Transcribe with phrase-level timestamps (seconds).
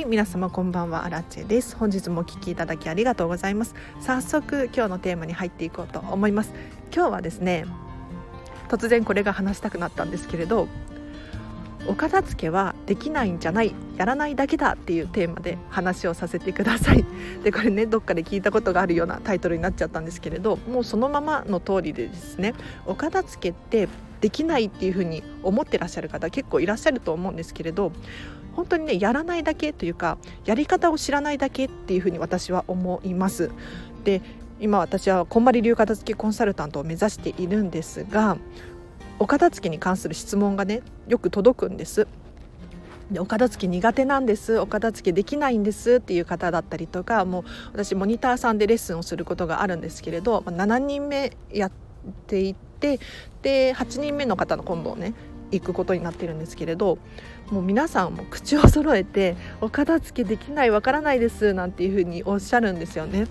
[0.00, 1.04] はい皆様こんばんは。
[1.04, 1.76] アラチェです。
[1.76, 3.74] 本日もお聞きいただきありがとうございます。
[4.00, 6.54] 早速今日のテーマに入っていこうと思います。
[6.90, 7.66] 今日はですね
[8.70, 10.68] 突然これが話したくなったんですけれど
[11.86, 17.04] お片付けはできないんじゃないやらないだけだっていうテーマで話をさせてください。
[17.44, 22.54] でこれねどっかで聞いたことがあるようなタイトルになっちゃったんですけれどもうそのままの通りでですね
[22.86, 23.86] お片付けって
[24.20, 27.92] できないっていうふうに思ってらっしゃる方結構いらっしゃると思うんですけれど
[28.54, 33.50] 本当にねやらないだけというかやり方を知らないだけっていうふうに私は思います。
[34.04, 34.22] で
[34.60, 38.36] 今私はこんまり流片付けコンサルタントを目指しているんですが
[39.18, 42.06] お片付けに関する質問がねよく届くんです
[43.10, 51.72] でお片付け苦手なんですお片付けできないんですっていう方だったりとかもう私モニターさんでレッスンをすることがあるんですけれど7人目やっ
[52.26, 52.98] ていてで
[53.74, 55.14] 8人目の方の今度ね
[55.50, 56.98] 行くことになってるんですけれど
[57.50, 63.26] もう皆さんも口を揃えてお片付けできないわからないですなんていうふうにおっしゃるんですよね。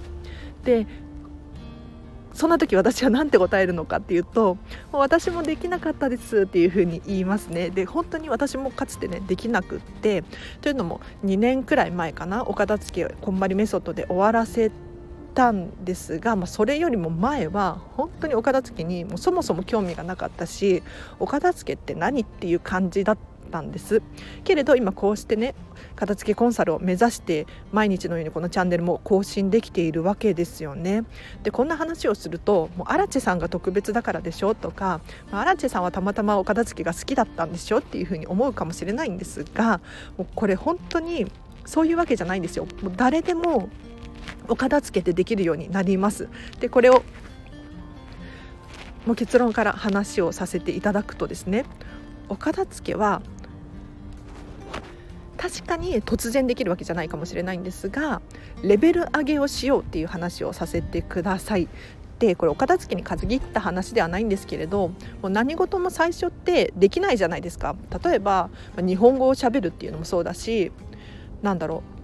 [0.64, 0.86] で
[2.34, 4.56] そんな時私は何て答えるのかっていうと
[4.94, 10.24] もう私もできなかったですっていうふうに言いますねで本当に私もかつてねできなくって
[10.62, 14.89] というのも2年くらい前かなお片付けをこんまりメソッドで終わらせて
[15.34, 20.84] たんですが、まあ、それよりも前は本当にお片付けにもうそもそも興味がなかったし
[21.20, 23.18] お片付けって何っていう感じだっ
[23.52, 24.02] たんです。
[24.44, 25.56] けれど今こうしてね
[25.96, 31.04] 片付けコンサルを目指して毎日のようにこのチャンネルも更新できているわけですよね。
[31.44, 39.82] でこんな話をするともうアラチェさんが特別だからでしょとかアラチェさんはたまたまお片付けが好きだったんでしょっていうふうに思うかもしれないんですが
[40.18, 41.26] もうこれ本当に
[41.66, 42.66] そういうわけじゃないんですよ。
[42.82, 43.70] もう誰でも
[44.48, 46.28] お片付けてできるようになります。
[46.60, 47.04] でこれを
[49.06, 51.66] もう結論から話をさせていただくとですね。
[52.28, 53.22] お片付けは
[55.38, 58.22] 確かに突然できるわけじゃないかもしれないんですが
[58.62, 61.70] レベル上げをしようっていう話をさせてください。
[62.20, 67.78] でこれお片付けに限った話ではないんですけれどもう何事も最初ってできないじゃないですか。
[68.04, 70.74] 例えば日本語をしゃべるっていうのもそうだし
[71.42, 71.99] なんだろう。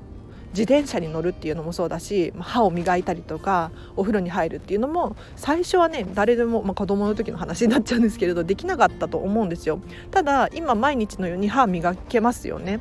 [0.56, 12.80] 自転車に乗るっていうのもそうだし歯を磨いたりとかお風呂に入るっていうのも最初はね誰でも、まあ、子供の時の話になっちゃうんですけれどできなかったと思うんですよただ今毎日のように歯磨けますよね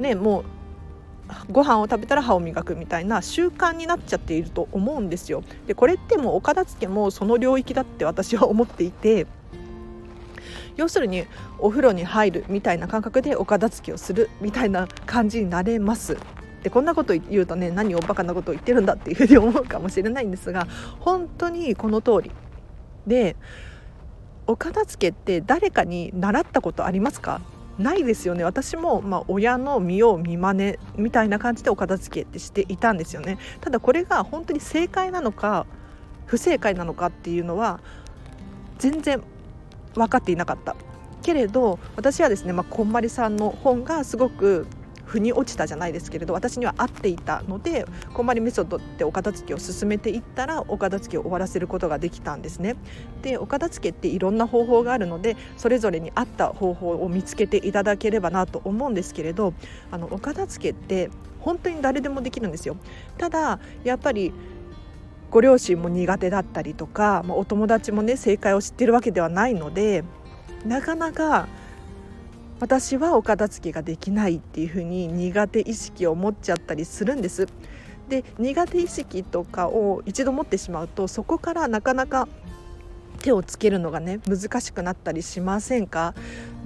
[0.00, 0.44] ねもう
[1.50, 5.42] ご飯を食べたら歯を磨くみたいな習慣になっちゃっていると思うんですよ。
[5.66, 9.26] でこれってもうお片付けもその領域だって私は思っていて
[10.76, 11.24] 要するに
[11.58, 16.16] お風呂に入るみたいな感覚でお片付けをするみたいな感じになれます。
[16.62, 20.68] でこんなこと言うとね何をバカなことを言ってるんだっていうふうに思うかもしれないんですが
[21.00, 22.30] 本当にこの通り。
[23.06, 23.36] で
[24.46, 27.40] お片付けって誰かに習ったことありますか？
[27.78, 28.44] ないですよね。
[28.44, 33.38] 私も、まあ、親の見よう見まねみたいな感じでお片付けってしていたんですよね。
[33.60, 35.66] ただこれが本当に正解なのか
[36.26, 37.80] 不正解なのかっていうのは
[38.78, 39.22] 全然
[39.94, 40.76] 分かっていなかった
[41.22, 44.66] けれど私はですね、まあ、こんまりさんの本がすごく
[45.12, 52.76] 腑に落ちたじゃないですけれど私には合っていたのでこんまりメソッドってお片付けを進めていったらお片付けを終わらせることができたんですね。
[53.20, 59.52] でお片付けっていろんな方法があるのでそれぞれに合った方法を見つけていただければなと思うんですけれど
[59.90, 61.10] あのお片付けって
[61.40, 62.76] 本当に誰でもできるんですよ。
[63.18, 64.32] ただやっぱり
[65.32, 70.04] ご両親も苦手だったりとか、まあ、お友達もね正解を知ってるわけではないので
[70.66, 71.48] なかなか
[72.60, 77.48] 私はお片付けができないっていうふうに苦手意識を持っちゃったりするんです。
[78.08, 82.28] で苦手意識とかを一度持ってしまうとそこからなかなか
[83.22, 86.14] 手をつけるのがね難しくなったりしませんか、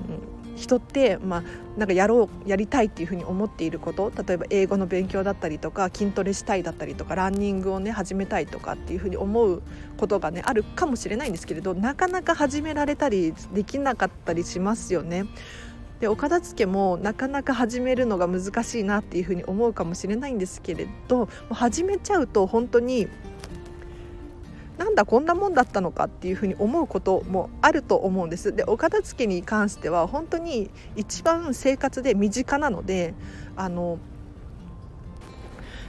[0.08, 1.42] うん、人って、まあ、
[1.78, 9.62] なんかやろうやりたいっていうふうに思っていること例えば英語の勉強だったりとか筋トレしたいだったりとかランニングをね始めたいとかっていうふうに思う
[9.98, 15.26] ことがねあるかもしれないんですけれどなかなか始められたりできなかったりしますよね。
[16.00, 23.08] でお片付けもなかなか始めるのが難しいなっていうふうに思うかもしれないんですけれどもう始めちゃうと本当に
[24.78, 28.54] なんだこんなもんだったのかっていうふうに思うこともあると思うんです。
[28.54, 33.14] でお片付けに関しては本当に一番生活で身近なので
[33.56, 33.98] あの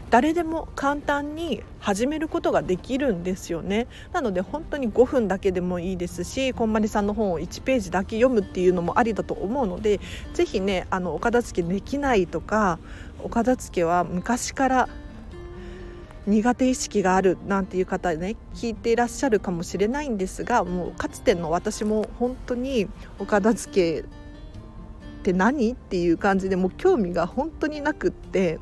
[0.09, 3.87] 誰でも簡単に始めることができるんですよね。
[4.13, 9.99] なので本当に5分だけでもいいですしこんまりさんの本を1ページだけ読むっていうのもありだと思うので
[10.33, 12.79] 是非ねあのお片付けできないとか
[13.21, 14.89] お片付けは昔から
[16.27, 24.03] 苦手意識があるなんていう方ね聞いていらっしゃるかもしれないんですがもうかつての私も本当にお片付けっ
[25.23, 25.71] て何？
[25.71, 28.59] っていう感じでもう興味が本当になくって。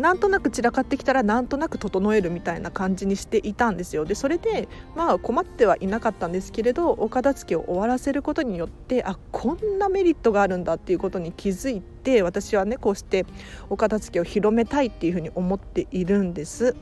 [0.00, 13.26] なんとなく散らかってきたらなんとなく整えるみたいな感じにしていたんですよでそれでまあ困ってはいなかったんですけれどお片付けを終わらせることによってあこんなメリットがあるんだっていうことに気づいて私はねこうして
[13.68, 16.74] お片付けを広めたいっていうふうに思っているんです。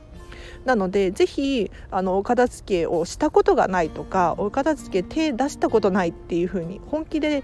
[0.63, 7.43] なのでぜひあのお片付けをしたことがないとかお片付け手出したことないっていうふうに本気で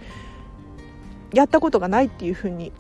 [1.34, 2.72] やったことがないっていうふうに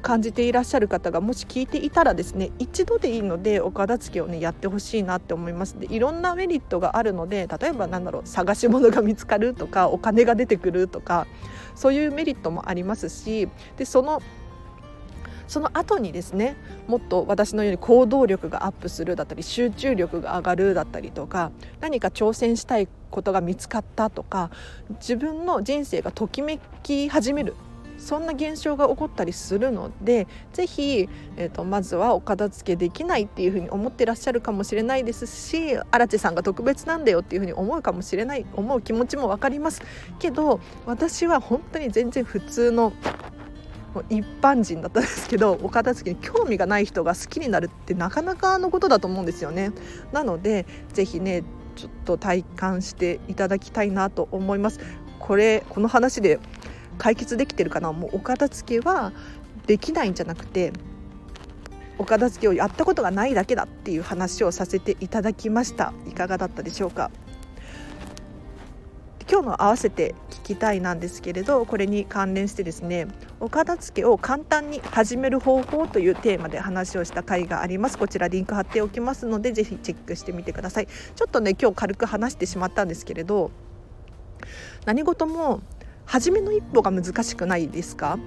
[0.00, 5.78] 感じていらっしゃる方がもし聞いていたらですね一度でいいのでお片付けをねやってほしいなって思います。
[5.78, 11.26] でいろんなメリットがあるので例えばなんだろう探し物が見つかるとかお金が出てくるとか
[11.74, 14.22] そういうメリットもありますしでその
[15.50, 16.56] その後にですね
[16.86, 21.50] もっと私のように行動力がアップするだったり集中力が上がるだったりとか
[21.80, 24.50] 何か挑戦したいことが見つかったとか
[25.00, 27.56] 自分の人生がときめき始める
[28.00, 39.82] そんな現象が起こったりするのでぜひ、えーと、まずはお片付けできないっていうふうに思ってらっしゃるかもしれないですし荒地さんが特別なんだよっていうふうに思うかもしれない思う気持ちも分かります
[40.18, 42.92] けど私は本当に全然普通の
[44.08, 49.72] 一般人だったんですけどお片付けに興味がない人が好きになるってなかなかのことだと思うんですよね。
[50.12, 51.42] なのでぜひね
[51.74, 54.80] ちょっと体感していただきたいなと思います。
[55.18, 56.38] これこの話で
[57.00, 57.92] 解決できてるかな。
[57.92, 59.12] もうお片付けは
[59.66, 60.72] できないんじゃなくて
[61.98, 65.94] お片付けをやったことがないだけだっていう話をさせていただきました。
[66.06, 67.10] いかがだったでしょうか？
[69.30, 73.06] 今日の合わせて聞きたいなんですけれどこれに関連してですね
[73.38, 77.96] お片付けを簡単に始める方法というテーマで話をした回があります。
[77.96, 80.86] こちらリンク貼っておきますのでぜひチェックしてみてください。
[80.86, 83.52] ちょっとね今日軽く話してしまったんですけれど
[84.84, 85.60] 何事も
[86.10, 88.18] 初めの一歩が難しくないですか？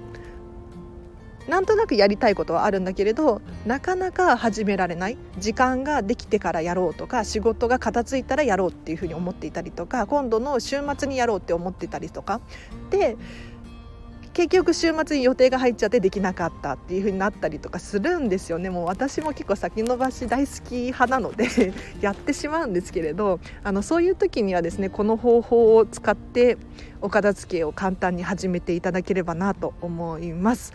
[1.46, 5.18] なんとなくやりたいことはあるんだけれどなかなか始められない。
[5.38, 12.40] 時間ができてからやろうとか仕事が片付いたらやろうっていうふうに思っていたりとか今度の週末にやろうって思ってたりとか。
[12.88, 13.18] で
[14.34, 18.68] 結局週末に予定が入っちゃってできなかったっていう風になったりとかするんですよね。
[18.68, 21.72] もう私も結構先延ばし大好き派なので
[22.02, 26.58] やってしまうんですけれどあのそういう時にはですねこの方法を使って
[27.00, 30.72] お片付けを簡単に始めていただければなと思います。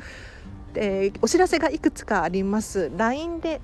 [0.73, 2.89] でお知らせがいくつかあります。
[2.95, 3.59] LINE で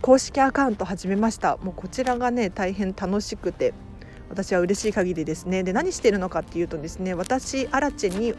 [0.00, 1.58] 公式アカウント始めました。
[1.58, 3.72] もうこちらがね大変楽しくて
[4.30, 5.62] 私は嬉しい限りですね。
[5.62, 8.34] で何してるのかっていうとですね私アラチェに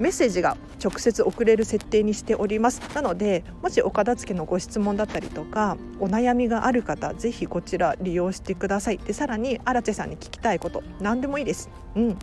[0.00, 2.80] メッセージが直接送れる設定にしております。
[2.94, 8.98] なのでもしお片付けのご質問だったりとかお悩みがある方ぜひこちら利用してください。
[8.98, 11.68] でさらに荒地さんに聞きたいこと何でもいいです。
[11.94, 12.18] うん。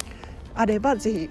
[0.55, 1.29] あればぜひ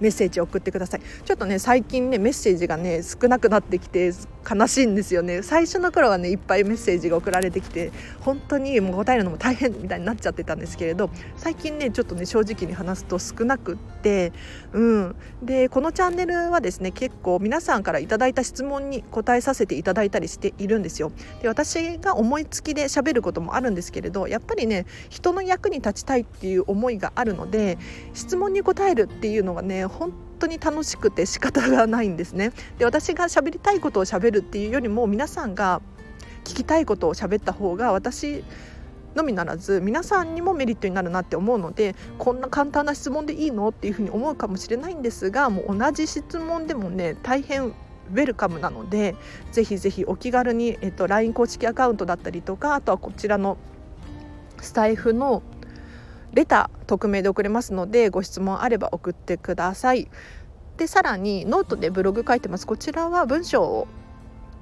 [0.00, 1.02] メッセージを送ってください。
[1.24, 4.10] ちょっとね最近ねメッセージがね少なくなってきて
[4.48, 5.42] 悲しいんですよね。
[5.42, 14.32] 最初の頃はねいっぱいメッセージが送られてきて本当にもう答えるのも大変みたいになっちゃってたんですけれど最近ねちょっとね正直に話すと少なくって
[14.72, 15.16] うん。
[15.42, 21.12] でこのチャンネルはですね結構皆さんからいただいた質問に答えさせていただいたりしているんですよ。
[21.42, 27.78] で私が思いつきで喋ることもあるんですけれどやっぱりね人の役に立ちたいっていう思いがあるので
[28.12, 30.12] 質問に答えるっていうのがね本
[30.44, 32.52] 当に楽しくて仕方がないんですね。
[32.78, 35.80] で私が喋りたいことを喋るっていうよりも皆さんが
[36.44, 38.44] 聞きたいことを喋った方が私
[39.14, 49.14] のみならず皆さんにもメリットになるなって思うのでこんな簡単な質問でいいのっていうふうに思うかもしれないんですがもう同じ質問でもね大変ウェルカムなので
[49.52, 53.56] ぜひぜひお気軽に、えっと、LINE 公式アカウントだったりとかあとはこちらの
[54.60, 55.42] スタエフの
[56.34, 60.08] レター匿名で送れますのでご質問あれば送ってください。
[60.76, 63.86] でさらにノートでブログ書いてますこちらは文章を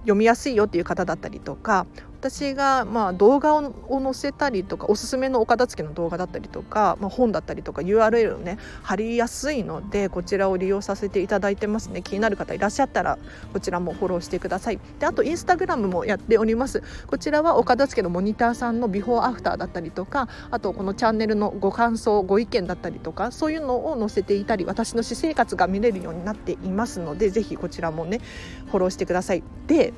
[0.03, 1.87] 読みやすいよっていう方だったりとか
[2.23, 12.01] 私がまあ動画を載せたりとかおすすめのお片付けの動画だったりとか、まあ、本だったりとか URL をね貼りやすいのでこちらを利用させていただいてますね。
[12.01, 13.19] 気になる方いらっしゃったら
[13.53, 14.79] こちらもフォローしてください。
[15.01, 16.85] であとインスタグラムもやっております。
[17.09, 28.21] こちらはお片付けのモニターさんのビフォーアフターだったりとかあとこのチャンネルのご感想ご意見だったりとかそういうのを載せていたり私の私生活が見れるようになっていますのでぜひこちらもね
[28.67, 29.43] フォローしてください。
[29.67, 29.93] で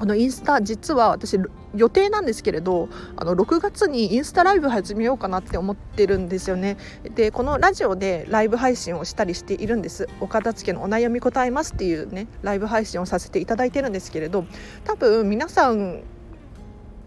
[0.00, 1.38] あのインスタ実は私
[1.76, 6.78] 予定なんですけれどあの6月にインスタライブ始めようかなって思ってるんですよね。
[7.14, 10.08] でこのラジオでライブ配信をしたりしているんです。
[10.20, 14.46] お片付けのお悩み答えますっていうねライブ配信をさせていただいてるんですけれど
[14.84, 16.02] 多分皆さん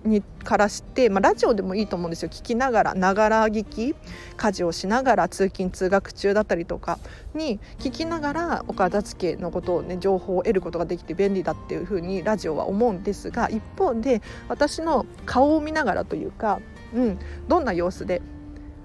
[0.05, 2.29] にからして、まあ、ラジオでもいいと思うんですよ。
[2.29, 3.95] 聞きながらながら聞き
[4.36, 7.00] 家事をしながら通勤通学中だったりとか
[7.33, 16.60] に聞きながらお片付けのことをね情報を得ることができて便利だっていうふうにラジオは思うんですが一方で私の顔を見ながらというか、
[16.93, 18.22] うん、どんな様子で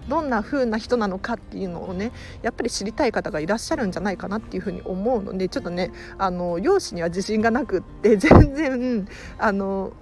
[0.09, 9.09] どんな風な人なのかっていうのをねやっぱり知りたい方がいらっしゃるんじゃないかなっていうふうに思うのでちょっとねあの容姿には自信がなくって全然
[9.39, 9.93] あの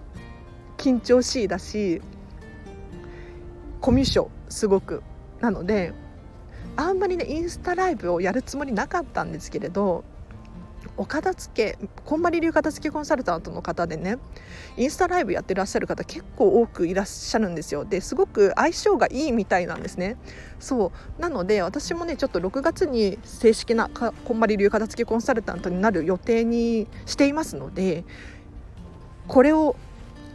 [0.77, 2.03] 緊張しいだし
[3.81, 5.03] コミュ障すごく。
[5.41, 5.93] なので
[6.77, 10.05] あんまりねインスタライブをやるつもりなかったんですけれど
[10.97, 14.19] お片付けこんまり流片付けコンサルタントの方でね
[14.77, 17.85] インスタライブやってらっしゃる方結構多くいらっしゃるんですよ。
[17.85, 20.17] ですごく相性がいいみたいなんですね。
[20.59, 21.21] そう。
[21.21, 28.05] なので私もねちょっと6月に正式なこんまり流片付けコンサルタントになる予定にしていますので
[29.29, 29.77] これを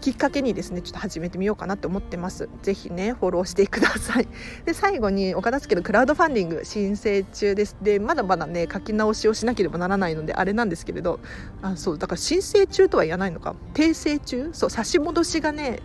[0.01, 2.49] きっかけにですねちょっと始めてみようかなと思ってます。
[2.63, 4.27] ぜひねフォローしてください。
[4.65, 7.77] で最後にお片付けのクラウドファンディング申請中です。
[7.81, 11.19] でまだまだね書き直しをしなければならないのであれなんですけれど。
[11.61, 13.55] あそうだから申請中とは言わないのか。
[13.75, 14.49] 訂正中？
[14.53, 15.79] そう差し戻しがね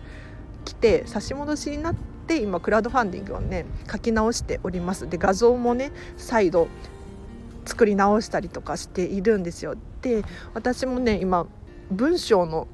[0.65, 1.95] 来て差し戻しになっ
[2.27, 5.07] て今クラウドファンディングをね書き直しております。
[5.07, 6.67] で画像もね再度
[7.65, 9.75] 作り直したりとかしているんですよ。
[10.01, 10.23] で
[10.55, 11.45] 私もね今
[11.91, 12.67] 文章の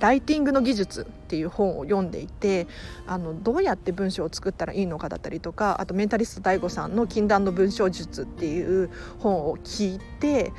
[0.00, 2.66] ライティングの技術っていう本を読んでいて
[3.06, 10.52] あのどうやって文章を作ったらいいのかだったりとかあとメンタリスト DAIGO さんの「禁断の文章術」っていう本を聞いて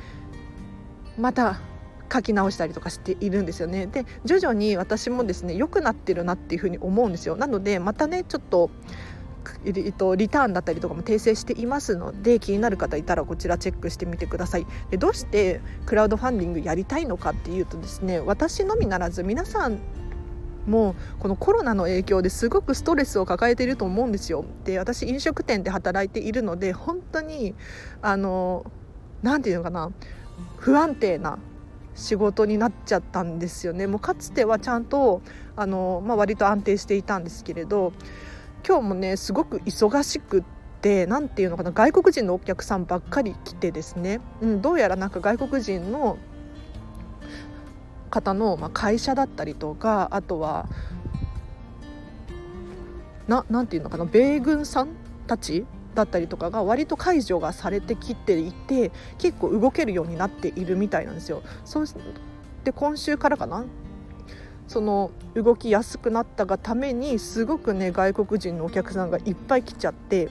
[1.18, 1.60] また
[2.12, 3.86] 書き直したりとかしているんですよね。
[3.86, 7.36] で徐々に私もですね良くなってるなっていうふうに思うんですよ。
[7.36, 8.70] なのでまたねちょっと
[9.64, 19.78] えっと、リターンだったりとかも訂正していますので気になる方いたらこちらチェックしてみてくださいでどうしてクラウドファンディングやりたいのかっていうとですね私のみならず皆さん
[20.68, 24.44] もこのコロナの影響ですごくストレスを抱えていると思うんですよ。
[24.64, 27.54] で私飲食店で働いているので本当に
[28.02, 28.70] あの
[29.22, 29.90] 何て言うのかな
[30.58, 31.38] 不安定な
[31.94, 33.86] 仕事になっちゃったんですよね。
[33.86, 35.20] もうかつてはちゃんと
[35.56, 37.92] あの、まあ、割と安定していたんですけれど
[38.66, 40.44] 今日もねすごく忙しくっ
[40.80, 46.18] て何て言うのかな外国人のお客さんばっかり来てですね、うん、どうやらなんか外国人の
[48.10, 50.68] 方の、まあ、会社だったりとかあとは
[53.26, 54.88] ななていうのかな米軍さん
[55.26, 61.42] たちだったりとかが割と解除がされてきていて結構動けるようになっているみたいなんですよ。
[61.64, 61.86] そう
[62.64, 63.64] で今週からかな
[64.68, 70.28] その動きやすくなったがためにすごくね外国人のお客さんがいっぱい来ちゃって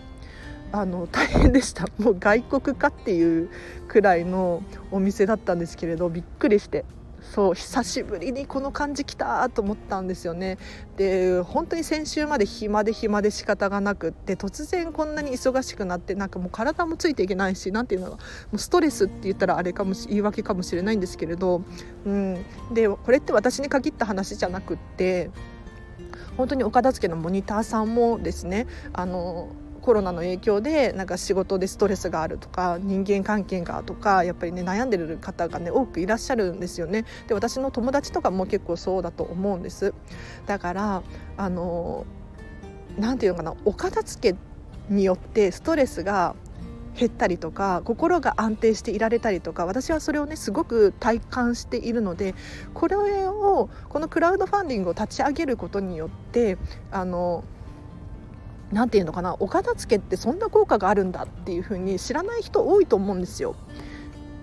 [0.71, 1.87] あの大変でした。
[1.97, 3.49] もう外国かっていう
[3.87, 6.85] くらいのお店だったんですけれどびっくりして。
[7.33, 10.57] そう久しぶりにこの感じきたと思ったんですよね。
[10.95, 18.17] で本当に先週まで暇で暇で仕方がなくって突然こんなに忙しくなってなんかもう体もついていけないし何ていうのも
[18.53, 21.61] うストレスって言ったらあれかもし言い訳かもしれないんですけれど、
[22.05, 25.29] うん、でこれって私に限った話じゃなくって
[26.37, 29.49] 本当にお片付けのモニターさんもですねあの
[29.87, 37.05] コロナの影響でなんか仕事でストレスがあるとか人間関係がとかやっぱりね悩んでる方がね多くいらっしゃるんですよね。
[37.29, 39.93] で私の友達とかも結構そうだと思うんです。
[40.45, 41.03] だから
[41.37, 42.05] あの
[42.99, 44.37] なんていうのかなお片付け
[44.89, 46.35] によってストレスが
[46.99, 52.35] 減ったりとか心が安定していられたりとか私はそれをねすごく体感しているので
[52.73, 56.57] これをこのクラウドファンディングを立ち上げることによって
[56.91, 57.45] あの
[58.71, 63.55] 何て言うのかなお片付けってそんな効果があるんだっていう風に知らない人多いと思うんですよ。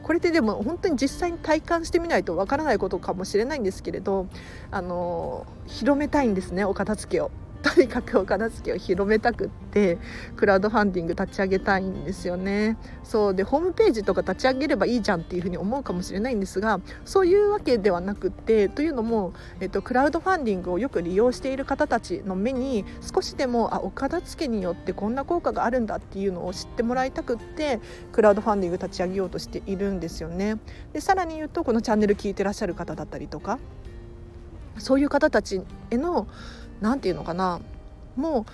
[0.03, 4.27] これってでも本当に実際に体感してみないとわからないことかもしれないんですけれど
[4.71, 7.31] あの広めたいんですねお片付けを。
[7.65, 9.99] とにかくお片付けを広めたくって
[10.37, 27.81] クラウドファンディング立ち上げたいんですよねそうでホームページとか立ち上げればいいじゃんっていうふうに思うかもしれないんですがそういうわけではなくってというのも、えっと、クラウドファンディングをよく利用している方たちの目に少しでもあお片付けによってこんな効果があるんだっていうのを知ってもらいたくって
[28.13, 30.59] クラウドファンディング立ち上げようとしているんですよね。
[30.93, 33.59] でさらに言うとこのチャンネル聞いてらっしゃる方だったりとか
[34.79, 36.27] そういう方たちへの
[36.85, 37.61] 何て言うのかな。
[38.15, 38.45] もう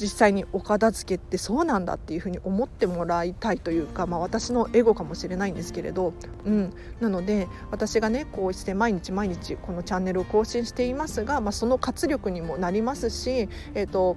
[0.00, 6.12] 実際にお片付けってそうなんだっていうふうに思ってもらいたいというか、まあ、私のエゴかもしれないんですけれど、
[6.44, 14.16] うん、なので私がねこうして毎日毎日このチャンネルを更新していますが、まあ、その活力にもなりますし、えーと、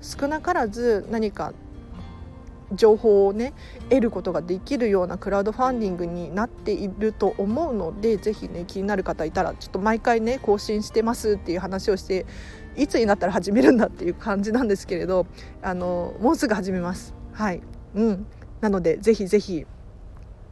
[0.00, 1.52] 少なからず何か
[2.72, 3.52] 情報をね
[3.88, 12.26] 得ることができるようなクラウドファンディングになっていると思うのでぜひね気になる方いたらちょっと毎回ね更新してますっていう話をして
[12.76, 15.26] いつになったら始めるんだっていう感じなんですけれど
[15.62, 17.14] あのもうすぐ始めます。
[17.32, 17.60] はい、
[17.94, 18.26] うん、
[18.60, 19.66] なのでぜひぜひ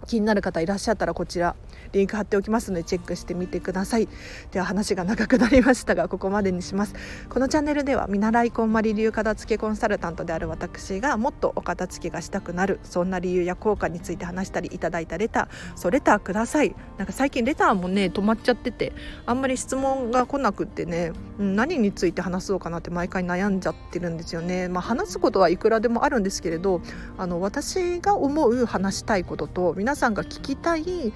[0.06, 1.54] 気になる方いらっしゃったらこちら
[1.92, 4.08] リンク貼っておきますのでチェックしてみてください。
[4.50, 6.94] では話が長くなりましたがここまでにします。
[7.28, 16.74] このチャンネルでは見習いこんまり流片付けコンサルタントである私がもっとお片付けがしたくなるそんな理由や効果について話したりいただいたレターそうレターください。
[16.96, 18.92] なんか最近レターもね止まっちゃってて
[19.26, 24.68] あんまり質問が来なくってね何について話そうかなって毎回悩んじゃってるんですよね。
[24.68, 26.80] まあ、話すことはいくらでもあるんですけれど
[27.16, 31.12] あの私が思う話したいことと皆さんが聞きたい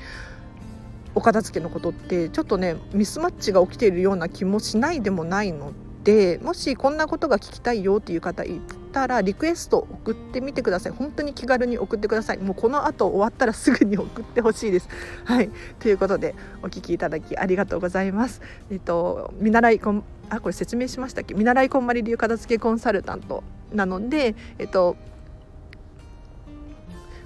[1.14, 5.73] お片付けのことってちょっとねミスマッチが起きているような気もしないでもないの
[6.04, 8.61] でもしこんなことが聞きたいよっていう方い
[8.92, 10.92] たらリクエスト送ってみてください。
[10.92, 12.38] 本当に気軽に送ってください。
[12.38, 14.88] もうこの後終わったらすぐに送ってほしいです。
[15.25, 15.50] はい。
[15.78, 18.40] ということでお聞きいただきありがとうございます。
[18.71, 21.35] えっと見習いこんあこれ説明しましたっけ？
[21.35, 24.97] 見習いこんまり流片付けコンサルタントなのでえっと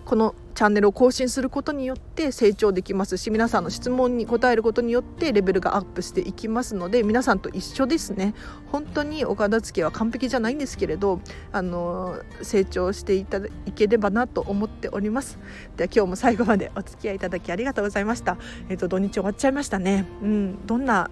[0.06, 8.32] このチャンネルを更新することによって成長できますし皆さんの質問に答えることによってレベルがアップしていきますので皆さんと一緒ですね。
[8.70, 11.20] 本当にお片付けは完璧じゃないんですけれど
[11.50, 15.40] あの成長していただければなと思っております。
[15.76, 18.38] では今日も最後までお付き合いいただきありがとうございました。
[18.68, 20.06] えっ、ー、と土日終わっちゃいましたね。
[20.22, 20.66] うん。
[20.66, 21.10] どんな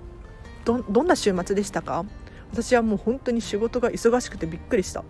[0.64, 2.04] どどんな週末でしたか？
[2.52, 5.02] 私はもう本当に仕事が忙しくてびっくりした。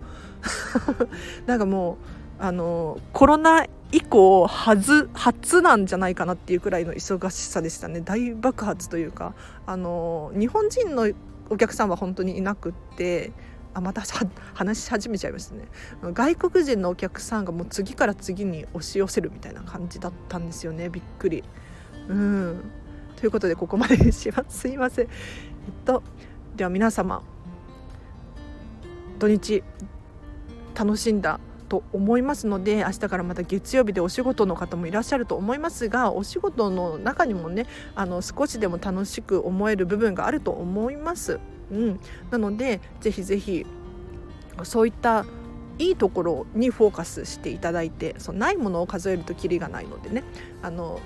[1.45, 8.01] なんかもうあのコロナ以降初初なんじゃないかなっていうくらいの忙しさでしたね。
[8.01, 9.33] 大爆発というか。
[9.65, 11.11] あの日本人の
[11.49, 13.31] お客さんは本当にいなくって。
[13.77, 14.03] あまた
[14.53, 15.67] 話し始めちゃいましたね。
[16.01, 20.87] 外国人のお客さんがもう次から次に押し寄せるみたいな感じだったんですよね。
[20.87, 21.43] びっくり。
[22.07, 22.63] うん。
[23.17, 24.59] ということでここまでします。
[24.59, 25.05] すいません。
[25.05, 25.11] えっ
[25.83, 26.03] と
[26.55, 27.21] では皆様
[29.19, 29.61] 土日
[30.73, 41.39] 楽しんだと思いますので明日からまた月曜日でお仕事の方もいらっしゃると思いますがお仕事の中にもねあの少しでも楽しく思える部分があると思います。
[41.71, 41.99] うん、
[42.29, 43.65] なのでぜひぜひ
[44.63, 45.25] そういった
[45.77, 50.23] いいところにフォーカスしていただいてそうないものを数えるときりがないのでね
[50.61, 50.99] あの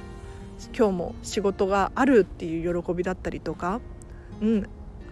[0.78, 3.80] 今日も仕事があるっていう喜びだったりとか、
[4.42, 4.70] うん、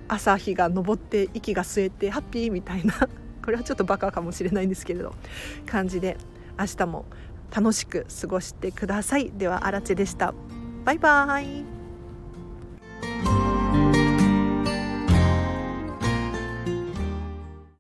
[0.08, 2.94] 朝日が昇って息が吸えてハッピーみたいな
[3.48, 5.14] これはちょっとバカかもしれないんですけれど
[5.66, 6.18] 感じで
[6.60, 7.06] 明日も
[7.56, 9.32] 楽しく過ごしてください。
[9.32, 10.34] ではあらでした。
[10.84, 11.77] バイバーイ。